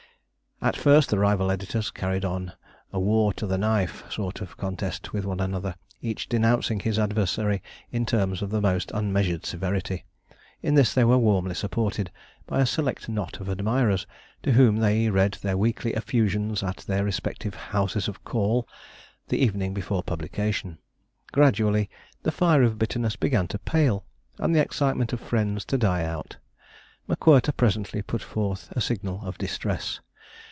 [0.63, 2.53] At first the rival editors carried on
[2.93, 7.63] a 'war to the knife' sort of contest with one another, each denouncing his adversary
[7.91, 10.05] in terms of the most unmeasured severity.
[10.61, 12.11] In this they were warmly supported
[12.45, 14.05] by a select knot of admirers,
[14.43, 18.67] to whom they read their weekly effusions at their respective 'houses of call'
[19.29, 20.77] the evening before publication.
[21.31, 21.89] Gradually
[22.21, 24.05] the fire of bitterness began to pale,
[24.37, 26.37] and the excitement of friends to die out;
[27.07, 30.01] M'Quirter presently put forth a signal of distress.